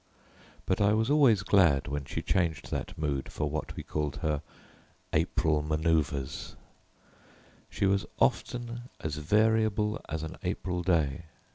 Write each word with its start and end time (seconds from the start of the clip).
But 0.65 0.81
I 0.81 0.93
was 0.95 1.11
always 1.11 1.43
glad 1.43 1.87
when 1.87 2.05
she 2.05 2.23
changed 2.23 2.71
that 2.71 2.97
mood 2.97 3.31
for 3.31 3.47
what 3.47 3.75
we 3.75 3.83
called 3.83 4.15
her 4.23 4.41
"April 5.13 5.61
Manoeuvres." 5.61 6.55
She 7.69 7.85
was 7.85 8.07
often 8.17 8.89
as 8.99 9.17
variable 9.17 10.01
as 10.09 10.23
an 10.23 10.37
April 10.43 10.81
day. 10.81 11.25